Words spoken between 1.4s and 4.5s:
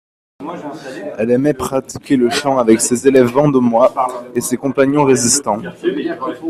pratiquer le chant avec ses élèves vendômois et